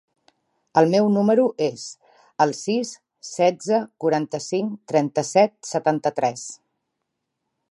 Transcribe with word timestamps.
El 0.79 0.87
meu 0.93 1.09
número 1.17 1.43
es 1.65 1.83
el 2.45 2.55
sis, 2.61 2.95
setze, 3.35 3.83
quaranta-cinc, 4.05 4.75
trenta-set, 4.95 5.57
setanta-tres. 5.75 6.53